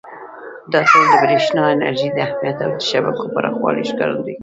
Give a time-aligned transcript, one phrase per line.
[0.71, 4.39] دا ټول د برېښنا انرژۍ د اهمیت او د شبکو پراخوالي ښکارندویي کوي.